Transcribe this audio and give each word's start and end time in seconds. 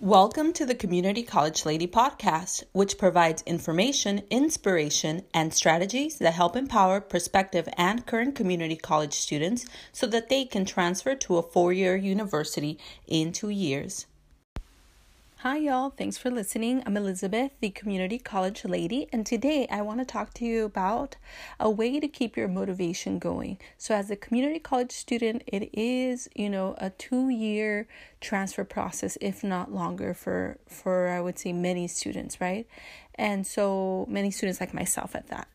Welcome 0.00 0.52
to 0.52 0.64
the 0.64 0.76
Community 0.76 1.24
College 1.24 1.66
Lady 1.66 1.88
podcast, 1.88 2.62
which 2.70 2.98
provides 2.98 3.42
information, 3.42 4.22
inspiration, 4.30 5.24
and 5.34 5.52
strategies 5.52 6.18
that 6.18 6.34
help 6.34 6.54
empower 6.54 7.00
prospective 7.00 7.68
and 7.76 8.06
current 8.06 8.36
community 8.36 8.76
college 8.76 9.14
students 9.14 9.66
so 9.90 10.06
that 10.06 10.28
they 10.28 10.44
can 10.44 10.64
transfer 10.64 11.16
to 11.16 11.38
a 11.38 11.42
four 11.42 11.72
year 11.72 11.96
university 11.96 12.78
in 13.08 13.32
two 13.32 13.48
years. 13.48 14.06
Hi, 15.42 15.58
y'all. 15.58 15.90
Thanks 15.90 16.18
for 16.18 16.32
listening. 16.32 16.82
I'm 16.84 16.96
Elizabeth, 16.96 17.52
the 17.60 17.70
community 17.70 18.18
college 18.18 18.64
lady, 18.64 19.06
and 19.12 19.24
today 19.24 19.68
I 19.70 19.82
want 19.82 20.00
to 20.00 20.04
talk 20.04 20.34
to 20.34 20.44
you 20.44 20.64
about 20.64 21.14
a 21.60 21.70
way 21.70 22.00
to 22.00 22.08
keep 22.08 22.36
your 22.36 22.48
motivation 22.48 23.20
going. 23.20 23.58
So, 23.76 23.94
as 23.94 24.10
a 24.10 24.16
community 24.16 24.58
college 24.58 24.90
student, 24.90 25.44
it 25.46 25.70
is, 25.72 26.28
you 26.34 26.50
know, 26.50 26.74
a 26.78 26.90
two 26.90 27.28
year 27.28 27.86
transfer 28.20 28.64
process, 28.64 29.16
if 29.20 29.44
not 29.44 29.72
longer, 29.72 30.12
for, 30.12 30.58
for 30.66 31.06
I 31.06 31.20
would 31.20 31.38
say 31.38 31.52
many 31.52 31.86
students, 31.86 32.40
right? 32.40 32.66
And 33.14 33.46
so, 33.46 34.06
many 34.08 34.32
students 34.32 34.58
like 34.58 34.74
myself 34.74 35.14
at 35.14 35.28
that. 35.28 35.46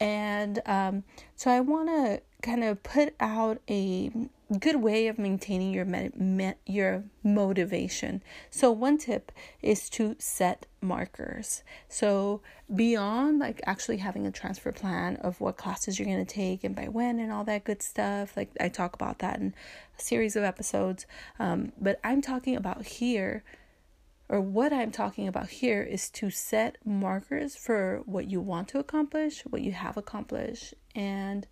And 0.00 0.60
um, 0.66 1.04
so, 1.36 1.52
I 1.52 1.60
want 1.60 1.88
to 1.88 2.20
kind 2.42 2.64
of 2.64 2.82
put 2.82 3.14
out 3.20 3.60
a 3.70 4.10
good 4.58 4.76
way 4.76 5.06
of 5.06 5.18
maintaining 5.18 5.72
your 5.72 5.84
me- 5.84 6.54
your 6.66 7.04
motivation. 7.22 8.22
So 8.50 8.72
one 8.72 8.98
tip 8.98 9.30
is 9.62 9.88
to 9.90 10.16
set 10.18 10.66
markers. 10.80 11.62
So 11.88 12.40
beyond 12.74 13.38
like 13.38 13.60
actually 13.64 13.98
having 13.98 14.26
a 14.26 14.32
transfer 14.32 14.72
plan 14.72 15.16
of 15.16 15.40
what 15.40 15.56
classes 15.56 15.98
you're 15.98 16.06
going 16.06 16.24
to 16.24 16.34
take 16.34 16.64
and 16.64 16.74
by 16.74 16.88
when 16.88 17.20
and 17.20 17.30
all 17.30 17.44
that 17.44 17.64
good 17.64 17.82
stuff, 17.82 18.36
like 18.36 18.50
I 18.60 18.68
talk 18.68 18.94
about 18.94 19.20
that 19.20 19.38
in 19.38 19.54
a 19.98 20.02
series 20.02 20.34
of 20.36 20.42
episodes. 20.42 21.06
Um, 21.38 21.72
but 21.80 22.00
I'm 22.02 22.20
talking 22.20 22.56
about 22.56 22.84
here 22.84 23.44
or 24.28 24.40
what 24.40 24.72
I'm 24.72 24.92
talking 24.92 25.26
about 25.26 25.48
here 25.48 25.82
is 25.82 26.08
to 26.10 26.30
set 26.30 26.76
markers 26.84 27.56
for 27.56 28.02
what 28.06 28.30
you 28.30 28.40
want 28.40 28.68
to 28.68 28.78
accomplish, 28.78 29.42
what 29.42 29.62
you 29.62 29.72
have 29.72 29.96
accomplished, 29.96 30.72
and 30.94 31.48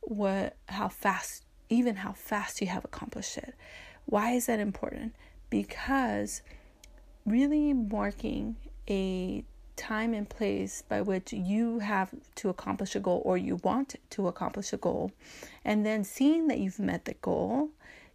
what 0.00 0.56
how 0.68 0.88
fast 0.88 1.44
even 1.70 1.96
how 1.96 2.12
fast 2.12 2.60
you 2.60 2.66
have 2.66 2.84
accomplished 2.84 3.38
it. 3.38 3.54
Why 4.04 4.32
is 4.32 4.46
that 4.46 4.60
important? 4.60 5.14
Because 5.48 6.42
really 7.24 7.72
marking 7.72 8.56
a 8.88 9.44
time 9.76 10.12
and 10.12 10.28
place 10.28 10.82
by 10.86 11.00
which 11.00 11.32
you 11.32 11.78
have 11.78 12.10
to 12.34 12.50
accomplish 12.50 12.94
a 12.94 13.00
goal 13.00 13.22
or 13.24 13.38
you 13.38 13.56
want 13.62 13.96
to 14.10 14.28
accomplish 14.28 14.72
a 14.74 14.76
goal, 14.76 15.10
and 15.64 15.86
then 15.86 16.04
seeing 16.04 16.48
that 16.48 16.58
you've 16.58 16.78
met 16.78 17.06
the 17.06 17.14
goal 17.14 17.70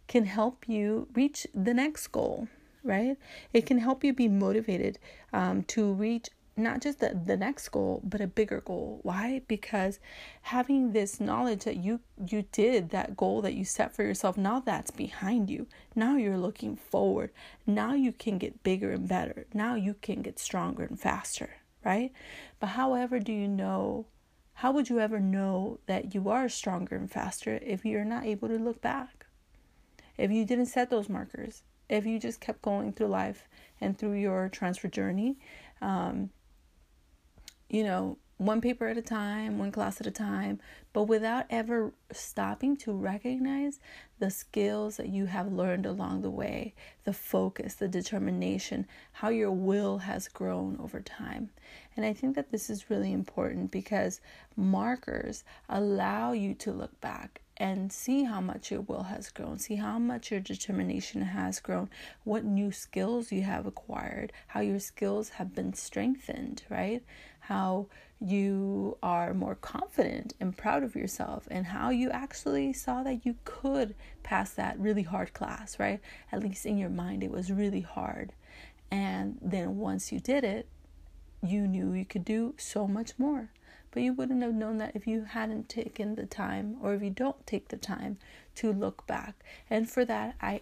can 0.06 0.26
help 0.26 0.68
you 0.68 1.08
reach 1.14 1.46
the 1.52 1.74
next 1.74 2.06
goal, 2.08 2.46
right? 2.84 3.16
It 3.52 3.66
can 3.66 3.78
help 3.78 4.04
you 4.04 4.12
be 4.12 4.28
motivated 4.28 5.00
um, 5.32 5.64
to 5.64 5.92
reach 5.92 6.28
not 6.56 6.80
just 6.80 7.00
the, 7.00 7.20
the 7.24 7.36
next 7.36 7.68
goal 7.68 8.00
but 8.04 8.20
a 8.20 8.26
bigger 8.26 8.60
goal. 8.60 9.00
Why? 9.02 9.42
Because 9.46 9.98
having 10.42 10.92
this 10.92 11.20
knowledge 11.20 11.64
that 11.64 11.76
you 11.76 12.00
you 12.26 12.44
did 12.52 12.90
that 12.90 13.16
goal 13.16 13.42
that 13.42 13.54
you 13.54 13.64
set 13.64 13.94
for 13.94 14.02
yourself 14.02 14.36
now 14.36 14.60
that's 14.60 14.90
behind 14.90 15.50
you. 15.50 15.66
Now 15.94 16.16
you're 16.16 16.38
looking 16.38 16.76
forward. 16.76 17.30
Now 17.66 17.94
you 17.94 18.12
can 18.12 18.38
get 18.38 18.62
bigger 18.62 18.92
and 18.92 19.08
better. 19.08 19.46
Now 19.52 19.74
you 19.74 19.94
can 20.00 20.22
get 20.22 20.38
stronger 20.38 20.84
and 20.84 20.98
faster 20.98 21.50
right? 21.84 22.12
But 22.58 22.70
however 22.70 23.20
do 23.20 23.32
you 23.32 23.48
know 23.48 24.06
how 24.54 24.72
would 24.72 24.88
you 24.88 24.98
ever 24.98 25.20
know 25.20 25.78
that 25.86 26.14
you 26.14 26.30
are 26.30 26.48
stronger 26.48 26.96
and 26.96 27.10
faster 27.10 27.60
if 27.62 27.84
you're 27.84 28.06
not 28.06 28.24
able 28.24 28.48
to 28.48 28.58
look 28.58 28.80
back? 28.80 29.26
If 30.16 30.30
you 30.30 30.46
didn't 30.46 30.66
set 30.66 30.88
those 30.88 31.10
markers? 31.10 31.62
If 31.90 32.06
you 32.06 32.18
just 32.18 32.40
kept 32.40 32.62
going 32.62 32.92
through 32.92 33.08
life 33.08 33.46
and 33.82 33.96
through 33.96 34.14
your 34.14 34.48
transfer 34.48 34.88
journey 34.88 35.36
um, 35.82 36.30
you 37.68 37.84
know, 37.84 38.18
one 38.38 38.60
paper 38.60 38.86
at 38.86 38.98
a 38.98 39.02
time, 39.02 39.58
one 39.58 39.72
class 39.72 39.98
at 40.00 40.06
a 40.06 40.10
time, 40.10 40.60
but 40.92 41.04
without 41.04 41.46
ever 41.48 41.92
stopping 42.12 42.76
to 42.76 42.92
recognize 42.92 43.80
the 44.18 44.30
skills 44.30 44.98
that 44.98 45.08
you 45.08 45.26
have 45.26 45.50
learned 45.50 45.86
along 45.86 46.20
the 46.20 46.30
way, 46.30 46.74
the 47.04 47.14
focus, 47.14 47.74
the 47.74 47.88
determination, 47.88 48.86
how 49.12 49.30
your 49.30 49.52
will 49.52 49.98
has 49.98 50.28
grown 50.28 50.76
over 50.82 51.00
time. 51.00 51.48
And 51.96 52.04
I 52.04 52.12
think 52.12 52.34
that 52.34 52.50
this 52.50 52.68
is 52.68 52.90
really 52.90 53.12
important 53.12 53.70
because 53.70 54.20
markers 54.54 55.42
allow 55.68 56.32
you 56.32 56.52
to 56.54 56.72
look 56.72 57.00
back 57.00 57.40
and 57.58 57.90
see 57.90 58.24
how 58.24 58.40
much 58.40 58.70
your 58.70 58.82
will 58.82 59.04
has 59.04 59.30
grown, 59.30 59.58
see 59.58 59.76
how 59.76 59.98
much 59.98 60.30
your 60.30 60.40
determination 60.40 61.22
has 61.22 61.58
grown, 61.58 61.88
what 62.24 62.44
new 62.44 62.70
skills 62.70 63.32
you 63.32 63.42
have 63.42 63.66
acquired, 63.66 64.32
how 64.48 64.60
your 64.60 64.78
skills 64.78 65.30
have 65.30 65.54
been 65.54 65.72
strengthened, 65.72 66.62
right? 66.68 67.02
How 67.40 67.86
you 68.20 68.98
are 69.02 69.32
more 69.32 69.54
confident 69.54 70.34
and 70.40 70.56
proud 70.56 70.82
of 70.82 70.96
yourself, 70.96 71.48
and 71.50 71.66
how 71.66 71.90
you 71.90 72.10
actually 72.10 72.72
saw 72.72 73.02
that 73.02 73.24
you 73.24 73.36
could 73.44 73.94
pass 74.22 74.50
that 74.52 74.78
really 74.78 75.02
hard 75.02 75.32
class, 75.32 75.78
right? 75.78 76.00
At 76.32 76.42
least 76.42 76.66
in 76.66 76.76
your 76.76 76.90
mind, 76.90 77.22
it 77.22 77.30
was 77.30 77.50
really 77.50 77.82
hard. 77.82 78.32
And 78.90 79.38
then 79.40 79.76
once 79.78 80.12
you 80.12 80.20
did 80.20 80.44
it, 80.44 80.68
you 81.42 81.66
knew 81.66 81.92
you 81.92 82.04
could 82.04 82.24
do 82.24 82.54
so 82.58 82.86
much 82.86 83.12
more. 83.18 83.50
But 83.96 84.02
you 84.02 84.12
wouldn't 84.12 84.42
have 84.42 84.52
known 84.52 84.76
that 84.76 84.94
if 84.94 85.06
you 85.06 85.24
hadn't 85.24 85.70
taken 85.70 86.16
the 86.16 86.26
time 86.26 86.76
or 86.82 86.92
if 86.92 87.02
you 87.02 87.08
don't 87.08 87.46
take 87.46 87.68
the 87.68 87.78
time 87.78 88.18
to 88.56 88.70
look 88.70 89.06
back. 89.06 89.42
And 89.70 89.88
for 89.88 90.04
that, 90.04 90.34
I 90.38 90.60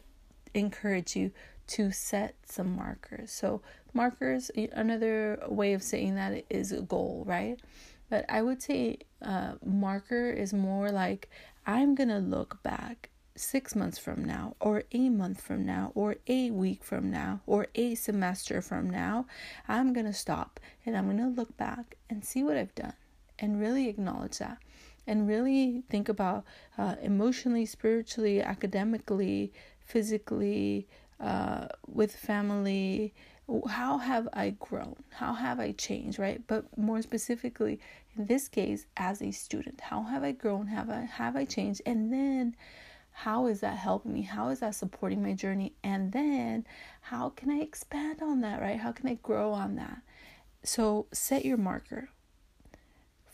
encourage 0.55 1.17
you 1.17 1.33
to 1.67 1.91
set 1.91 2.37
some 2.47 2.77
markers. 2.77 3.33
So, 3.33 3.61
markers, 3.93 4.53
another 4.55 5.43
way 5.49 5.73
of 5.73 5.83
saying 5.83 6.15
that 6.15 6.45
is 6.49 6.71
a 6.71 6.83
goal, 6.83 7.25
right? 7.27 7.59
But 8.09 8.25
I 8.29 8.41
would 8.41 8.63
say 8.63 8.99
uh, 9.21 9.55
marker 9.67 10.31
is 10.31 10.55
more 10.55 10.93
like 10.93 11.29
I'm 11.67 11.97
going 11.97 12.11
to 12.11 12.19
look 12.19 12.63
back 12.63 13.11
six 13.35 13.75
months 13.75 13.99
from 13.99 14.25
now, 14.25 14.55
or 14.61 14.85
a 14.93 15.09
month 15.09 15.41
from 15.41 15.67
now, 15.67 15.91
or 15.97 16.19
a 16.29 16.53
week 16.53 16.85
from 16.85 17.11
now, 17.11 17.41
or 17.47 17.67
a 17.75 17.97
semester 17.97 18.63
from 18.63 18.89
now. 18.89 19.27
I'm 19.67 19.93
going 19.93 20.07
to 20.07 20.13
stop 20.13 20.61
and 20.87 20.97
I'm 20.97 21.07
going 21.07 21.19
to 21.19 21.37
look 21.37 21.57
back 21.57 21.97
and 22.09 22.25
see 22.25 22.45
what 22.45 22.57
I've 22.57 22.77
done 22.77 22.95
and 23.39 23.61
really 23.61 23.89
acknowledge 23.89 24.39
that 24.39 24.59
and 25.07 25.29
really 25.29 25.83
think 25.89 26.09
about 26.09 26.45
uh, 26.79 26.97
emotionally, 27.03 27.67
spiritually, 27.67 28.43
academically, 28.43 29.53
physically, 29.81 30.87
uh, 31.21 31.69
with 31.87 32.15
family. 32.15 33.13
How 33.69 33.99
have 33.99 34.29
I 34.33 34.51
grown? 34.59 34.97
How 35.11 35.35
have 35.35 35.61
I 35.61 35.73
changed, 35.73 36.19
right? 36.19 36.41
But 36.47 36.65
more 36.79 37.03
specifically, 37.03 37.79
in 38.17 38.27
this 38.27 38.49
case, 38.49 38.87
as 38.97 39.21
a 39.21 39.31
student, 39.31 39.81
how 39.81 40.03
have 40.03 40.25
I 40.25 40.33
grown? 40.33 40.67
Have 40.69 40.89
I 40.89 41.01
have 41.01 41.37
I 41.37 41.45
changed? 41.45 41.83
And 41.85 42.13
then, 42.13 42.57
how 43.13 43.47
is 43.47 43.61
that 43.61 43.77
helping 43.77 44.15
me? 44.15 44.23
How 44.23 44.49
is 44.49 44.61
that 44.61 44.75
supporting 44.75 45.23
my 45.23 45.35
journey? 45.35 45.75
And 45.85 46.13
then, 46.13 46.67
how 47.03 47.29
can 47.31 47.51
I 47.51 47.59
expand 47.61 48.23
on 48.23 48.41
that, 48.41 48.63
right? 48.63 48.81
How 48.81 48.93
can 48.93 49.09
I 49.09 49.19
grow 49.23 49.53
on 49.53 49.77
that? 49.77 49.99
So 50.63 51.07
set 51.13 51.45
your 51.45 51.59
marker 51.59 52.09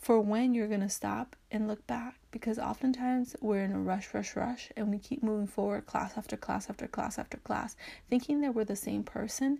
for 0.01 0.19
when 0.19 0.55
you're 0.55 0.67
going 0.67 0.81
to 0.81 0.89
stop 0.89 1.35
and 1.51 1.67
look 1.67 1.85
back 1.85 2.15
because 2.31 2.57
oftentimes 2.57 3.35
we're 3.39 3.63
in 3.63 3.71
a 3.71 3.79
rush, 3.79 4.13
rush, 4.15 4.35
rush 4.35 4.71
and 4.75 4.89
we 4.89 4.97
keep 4.97 5.21
moving 5.21 5.45
forward 5.45 5.85
class 5.85 6.17
after 6.17 6.35
class 6.35 6.69
after 6.69 6.87
class 6.87 7.19
after 7.19 7.37
class, 7.37 7.75
thinking 8.09 8.41
that 8.41 8.55
we're 8.55 8.65
the 8.65 8.75
same 8.75 9.03
person, 9.03 9.59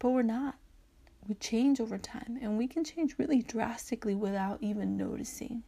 but 0.00 0.10
we're 0.10 0.22
not. 0.22 0.56
We 1.28 1.34
change 1.36 1.80
over 1.80 1.96
time 1.96 2.38
and 2.42 2.58
we 2.58 2.66
can 2.66 2.82
change 2.82 3.14
really 3.18 3.40
drastically 3.40 4.16
without 4.16 4.58
even 4.62 4.96
noticing, 4.96 5.62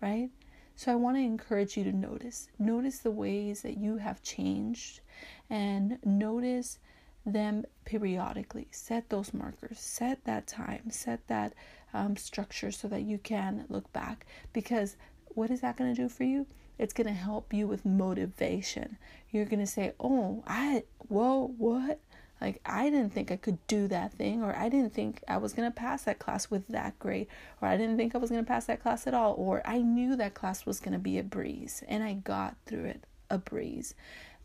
right? 0.00 0.30
So 0.74 0.90
I 0.90 0.94
want 0.94 1.18
to 1.18 1.22
encourage 1.22 1.76
you 1.76 1.84
to 1.84 1.92
notice. 1.92 2.48
Notice 2.58 2.98
the 2.98 3.10
ways 3.10 3.60
that 3.60 3.76
you 3.76 3.98
have 3.98 4.22
changed 4.22 5.00
and 5.50 5.98
notice 6.02 6.78
them 7.26 7.64
periodically. 7.84 8.68
Set 8.70 9.10
those 9.10 9.34
markers, 9.34 9.78
set 9.80 10.24
that 10.24 10.46
time, 10.46 10.90
set 10.90 11.26
that 11.26 11.52
um, 11.92 12.16
structure 12.16 12.70
so 12.70 12.88
that 12.88 13.02
you 13.02 13.18
can 13.18 13.64
look 13.68 13.92
back. 13.92 14.24
Because 14.52 14.96
what 15.28 15.50
is 15.50 15.60
that 15.60 15.76
going 15.76 15.94
to 15.94 16.02
do 16.02 16.08
for 16.08 16.24
you? 16.24 16.46
It's 16.78 16.92
going 16.92 17.06
to 17.06 17.12
help 17.12 17.52
you 17.52 17.66
with 17.66 17.84
motivation. 17.84 18.96
You're 19.30 19.44
going 19.44 19.60
to 19.60 19.66
say, 19.66 19.92
Oh, 19.98 20.44
I, 20.46 20.84
whoa, 21.08 21.52
what? 21.58 22.00
Like, 22.40 22.60
I 22.66 22.90
didn't 22.90 23.14
think 23.14 23.30
I 23.30 23.36
could 23.36 23.66
do 23.66 23.88
that 23.88 24.12
thing, 24.12 24.42
or 24.42 24.54
I 24.54 24.68
didn't 24.68 24.92
think 24.92 25.22
I 25.26 25.38
was 25.38 25.54
going 25.54 25.70
to 25.70 25.74
pass 25.74 26.02
that 26.02 26.18
class 26.18 26.50
with 26.50 26.68
that 26.68 26.98
grade, 26.98 27.28
or 27.62 27.68
I 27.68 27.78
didn't 27.78 27.96
think 27.96 28.14
I 28.14 28.18
was 28.18 28.28
going 28.28 28.44
to 28.44 28.48
pass 28.48 28.66
that 28.66 28.82
class 28.82 29.06
at 29.06 29.14
all, 29.14 29.34
or 29.38 29.62
I 29.64 29.78
knew 29.78 30.16
that 30.16 30.34
class 30.34 30.66
was 30.66 30.78
going 30.78 30.92
to 30.92 30.98
be 30.98 31.18
a 31.18 31.22
breeze, 31.22 31.82
and 31.88 32.04
I 32.04 32.12
got 32.12 32.56
through 32.66 32.84
it 32.84 33.04
a 33.30 33.38
breeze. 33.38 33.94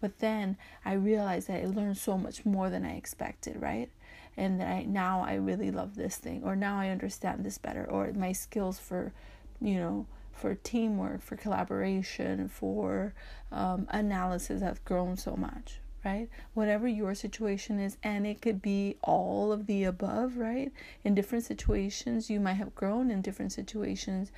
But 0.01 0.19
then 0.19 0.57
I 0.83 0.94
realized 0.94 1.48
that 1.48 1.62
I 1.62 1.68
learned 1.68 1.98
so 1.98 2.18
much 2.18 2.45
more 2.45 2.69
than 2.69 2.83
I 2.83 2.95
expected, 2.95 3.62
right? 3.62 3.89
And 4.36 4.59
that 4.59 4.68
I 4.68 4.83
now 4.83 5.21
I 5.21 5.36
really 5.36 5.71
love 5.71 5.95
this 5.95 6.18
thing, 6.18 6.44
or 6.44 6.56
now 6.56 6.80
I 6.80 6.89
understand 6.89 7.45
this 7.45 7.57
better, 7.57 7.86
or 7.89 8.12
my 8.13 8.31
skills 8.31 8.80
for, 8.80 9.13
you 9.62 9.75
know, 9.75 10.07
for 10.31 10.56
teamwork, 10.56 11.21
for 11.21 11.36
collaboration, 11.36 12.50
for 12.50 13.13
um, 13.51 13.88
analysis 13.89 14.62
have 14.62 14.83
grown 14.86 15.18
so 15.18 15.36
much, 15.36 15.80
right? 16.03 16.30
Whatever 16.53 16.88
your 16.88 17.13
situation 17.13 17.80
is, 17.80 17.98
and 18.03 18.25
it 18.25 18.42
could 18.42 18.62
be 18.62 18.98
all 19.03 19.51
of 19.51 19.68
the 19.68 19.83
above, 19.83 20.38
right? 20.38 20.71
In 21.03 21.15
different 21.15 21.44
situations, 21.44 22.30
you 22.30 22.39
might 22.39 22.56
have 22.56 22.75
grown, 22.75 23.12
in 23.12 23.21
different 23.21 23.51
situations, 23.51 24.31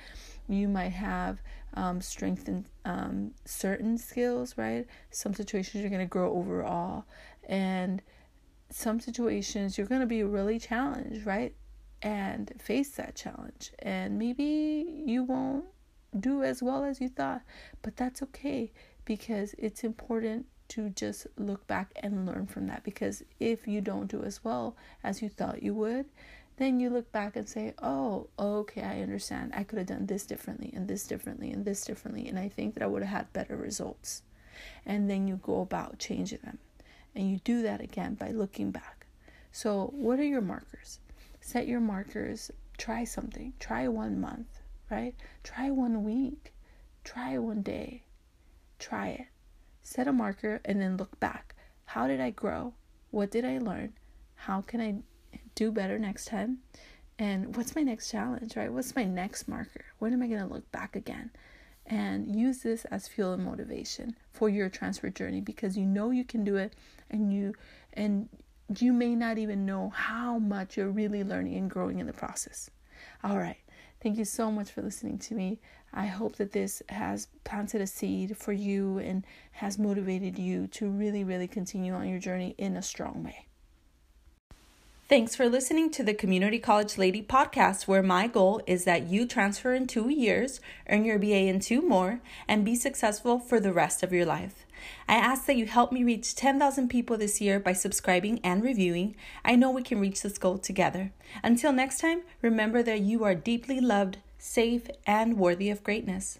you 0.48 0.68
might 0.68 0.92
have 0.92 1.40
um, 1.74 2.00
strengthened 2.00 2.66
um, 2.84 3.32
certain 3.44 3.96
skills, 3.96 4.56
right? 4.58 4.86
Some 5.10 5.34
situations 5.34 5.82
you're 5.82 5.90
going 5.90 6.00
to 6.00 6.06
grow 6.06 6.34
overall, 6.34 7.04
and 7.48 8.02
some 8.70 9.00
situations 9.00 9.78
you're 9.78 9.86
going 9.86 10.00
to 10.00 10.06
be 10.06 10.22
really 10.22 10.58
challenged, 10.58 11.26
right? 11.26 11.54
And 12.02 12.52
face 12.60 12.90
that 12.96 13.14
challenge, 13.14 13.72
and 13.78 14.18
maybe 14.18 15.02
you 15.06 15.22
won't 15.22 15.64
do 16.18 16.42
as 16.42 16.62
well 16.62 16.84
as 16.84 17.00
you 17.00 17.08
thought, 17.08 17.42
but 17.82 17.96
that's 17.96 18.22
okay 18.22 18.72
because 19.04 19.54
it's 19.58 19.84
important 19.84 20.46
to 20.68 20.90
just 20.90 21.26
look 21.36 21.66
back 21.66 21.92
and 21.96 22.26
learn 22.26 22.46
from 22.46 22.66
that. 22.66 22.84
Because 22.84 23.22
if 23.40 23.66
you 23.66 23.80
don't 23.80 24.10
do 24.10 24.22
as 24.22 24.42
well 24.44 24.76
as 25.02 25.22
you 25.22 25.28
thought 25.28 25.62
you 25.62 25.74
would, 25.74 26.06
then 26.56 26.78
you 26.78 26.88
look 26.88 27.10
back 27.10 27.36
and 27.36 27.48
say, 27.48 27.74
oh, 27.82 28.28
okay, 28.38 28.82
I 28.82 29.00
understand. 29.00 29.52
I 29.56 29.64
could 29.64 29.78
have 29.78 29.88
done 29.88 30.06
this 30.06 30.24
differently 30.24 30.72
and 30.74 30.86
this 30.86 31.06
differently 31.06 31.50
and 31.50 31.64
this 31.64 31.84
differently. 31.84 32.28
And 32.28 32.38
I 32.38 32.48
think 32.48 32.74
that 32.74 32.82
I 32.82 32.86
would 32.86 33.02
have 33.02 33.10
had 33.10 33.32
better 33.32 33.56
results. 33.56 34.22
And 34.86 35.10
then 35.10 35.26
you 35.26 35.36
go 35.42 35.60
about 35.60 35.98
changing 35.98 36.40
them. 36.44 36.58
And 37.14 37.30
you 37.30 37.38
do 37.44 37.62
that 37.62 37.80
again 37.80 38.14
by 38.14 38.30
looking 38.30 38.70
back. 38.70 39.06
So, 39.52 39.92
what 39.94 40.18
are 40.18 40.24
your 40.24 40.40
markers? 40.40 40.98
Set 41.40 41.68
your 41.68 41.80
markers. 41.80 42.50
Try 42.76 43.04
something. 43.04 43.52
Try 43.60 43.86
one 43.86 44.20
month, 44.20 44.60
right? 44.90 45.14
Try 45.44 45.70
one 45.70 46.02
week. 46.02 46.52
Try 47.04 47.38
one 47.38 47.62
day. 47.62 48.02
Try 48.80 49.08
it 49.10 49.26
set 49.84 50.08
a 50.08 50.12
marker, 50.12 50.60
and 50.64 50.80
then 50.80 50.96
look 50.96 51.20
back. 51.20 51.54
How 51.84 52.08
did 52.08 52.20
I 52.20 52.30
grow? 52.30 52.74
What 53.12 53.30
did 53.30 53.44
I 53.44 53.58
learn? 53.58 53.92
How 54.34 54.60
can 54.60 54.80
I 54.80 54.96
do 55.54 55.70
better 55.70 55.98
next 55.98 56.24
time? 56.24 56.58
And 57.18 57.56
what's 57.56 57.76
my 57.76 57.82
next 57.82 58.10
challenge, 58.10 58.56
right? 58.56 58.72
What's 58.72 58.96
my 58.96 59.04
next 59.04 59.46
marker? 59.46 59.84
When 60.00 60.12
am 60.12 60.22
I 60.22 60.26
going 60.26 60.40
to 60.40 60.52
look 60.52 60.70
back 60.72 60.96
again? 60.96 61.30
And 61.86 62.34
use 62.34 62.58
this 62.62 62.86
as 62.86 63.06
fuel 63.06 63.34
and 63.34 63.44
motivation 63.44 64.16
for 64.32 64.48
your 64.48 64.68
transfer 64.68 65.10
journey 65.10 65.42
because 65.42 65.76
you 65.76 65.84
know 65.84 66.10
you 66.10 66.24
can 66.24 66.42
do 66.42 66.56
it 66.56 66.72
and 67.10 67.30
you 67.30 67.52
and 67.92 68.28
you 68.78 68.94
may 68.94 69.14
not 69.14 69.36
even 69.36 69.66
know 69.66 69.90
how 69.90 70.38
much 70.38 70.78
you're 70.78 70.90
really 70.90 71.22
learning 71.22 71.56
and 71.56 71.70
growing 71.70 72.00
in 72.00 72.06
the 72.06 72.12
process. 72.14 72.70
All 73.22 73.38
right. 73.38 73.58
Thank 74.02 74.18
you 74.18 74.24
so 74.24 74.50
much 74.50 74.70
for 74.70 74.82
listening 74.82 75.18
to 75.18 75.34
me. 75.34 75.60
I 75.94 76.06
hope 76.06 76.36
that 76.36 76.52
this 76.52 76.82
has 76.88 77.28
planted 77.44 77.80
a 77.80 77.86
seed 77.86 78.36
for 78.36 78.52
you 78.52 78.98
and 78.98 79.24
has 79.52 79.78
motivated 79.78 80.38
you 80.38 80.66
to 80.68 80.88
really, 80.88 81.22
really 81.22 81.46
continue 81.46 81.94
on 81.94 82.08
your 82.08 82.18
journey 82.18 82.56
in 82.58 82.76
a 82.76 82.82
strong 82.82 83.22
way. 83.22 83.46
Thanks 85.06 85.36
for 85.36 85.48
listening 85.48 85.90
to 85.90 86.02
the 86.02 86.14
Community 86.14 86.58
College 86.58 86.98
Lady 86.98 87.22
podcast, 87.22 87.86
where 87.86 88.02
my 88.02 88.26
goal 88.26 88.60
is 88.66 88.84
that 88.84 89.06
you 89.06 89.26
transfer 89.26 89.72
in 89.72 89.86
two 89.86 90.08
years, 90.08 90.60
earn 90.88 91.04
your 91.04 91.18
BA 91.18 91.46
in 91.46 91.60
two 91.60 91.82
more, 91.82 92.20
and 92.48 92.64
be 92.64 92.74
successful 92.74 93.38
for 93.38 93.60
the 93.60 93.72
rest 93.72 94.02
of 94.02 94.12
your 94.12 94.24
life. 94.24 94.64
I 95.06 95.14
ask 95.16 95.46
that 95.46 95.56
you 95.56 95.66
help 95.66 95.92
me 95.92 96.02
reach 96.02 96.34
10,000 96.34 96.88
people 96.88 97.16
this 97.16 97.40
year 97.40 97.60
by 97.60 97.74
subscribing 97.74 98.40
and 98.42 98.64
reviewing. 98.64 99.14
I 99.44 99.56
know 99.56 99.70
we 99.70 99.82
can 99.82 100.00
reach 100.00 100.22
this 100.22 100.38
goal 100.38 100.58
together. 100.58 101.12
Until 101.42 101.72
next 101.72 102.00
time, 102.00 102.22
remember 102.42 102.82
that 102.82 103.00
you 103.00 103.24
are 103.24 103.34
deeply 103.34 103.80
loved, 103.80 104.18
safe, 104.44 104.88
and 105.06 105.38
worthy 105.38 105.70
of 105.70 105.82
greatness. 105.82 106.38